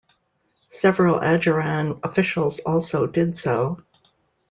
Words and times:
Several 0.71 1.19
Adjaran 1.19 1.99
officials 2.03 2.57
also 2.61 3.05
did 3.05 3.35
so. 3.37 3.83